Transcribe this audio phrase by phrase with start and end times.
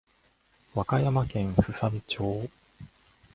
[0.73, 2.49] 和歌山県すさみ町